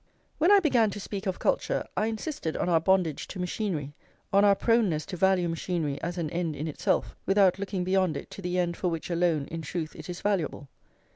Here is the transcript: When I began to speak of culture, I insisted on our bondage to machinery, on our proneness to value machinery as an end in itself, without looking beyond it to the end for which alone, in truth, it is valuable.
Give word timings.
When 0.39 0.51
I 0.51 0.59
began 0.59 0.89
to 0.89 0.99
speak 0.99 1.27
of 1.27 1.37
culture, 1.37 1.85
I 1.95 2.07
insisted 2.07 2.57
on 2.57 2.67
our 2.67 2.79
bondage 2.79 3.27
to 3.27 3.39
machinery, 3.39 3.93
on 4.33 4.43
our 4.43 4.55
proneness 4.55 5.05
to 5.05 5.15
value 5.15 5.47
machinery 5.47 6.01
as 6.01 6.17
an 6.17 6.31
end 6.31 6.55
in 6.55 6.67
itself, 6.67 7.15
without 7.27 7.59
looking 7.59 7.83
beyond 7.83 8.17
it 8.17 8.31
to 8.31 8.41
the 8.41 8.57
end 8.57 8.75
for 8.77 8.87
which 8.87 9.11
alone, 9.11 9.45
in 9.51 9.61
truth, 9.61 9.95
it 9.95 10.09
is 10.09 10.21
valuable. 10.21 10.69